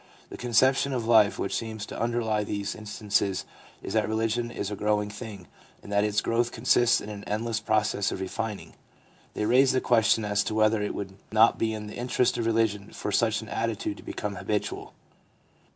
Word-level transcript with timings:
The 0.29 0.35
conception 0.37 0.93
of 0.93 1.05
life 1.05 1.37
which 1.37 1.55
seems 1.55 1.85
to 1.85 1.99
underlie 2.01 2.43
these 2.43 2.73
in 2.73 2.87
stances 2.87 3.45
is 3.83 3.93
that 3.93 4.09
religion 4.09 4.49
is 4.49 4.71
a 4.71 4.75
growing 4.75 5.11
thing, 5.11 5.45
and 5.83 5.91
that 5.91 6.03
its 6.03 6.21
growth 6.21 6.51
consists 6.51 6.99
in 7.01 7.09
an 7.09 7.23
endless 7.25 7.59
process 7.59 8.11
of 8.11 8.19
refining. 8.19 8.73
They 9.35 9.45
raise 9.45 9.73
the 9.73 9.79
question 9.79 10.25
as 10.25 10.43
to 10.45 10.55
whether 10.55 10.81
it 10.81 10.95
would 10.95 11.13
not 11.31 11.59
be 11.59 11.71
in 11.71 11.85
the 11.85 11.93
interest 11.97 12.39
of 12.39 12.47
religion 12.47 12.89
for 12.93 13.11
such 13.11 13.41
an 13.43 13.49
attitude 13.49 13.97
to 13.97 14.01
become 14.01 14.37
habitual. 14.37 14.93